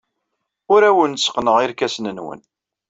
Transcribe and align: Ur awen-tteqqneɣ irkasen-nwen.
Ur 0.73 0.81
awen-tteqqneɣ 0.89 1.57
irkasen-nwen. 1.59 2.41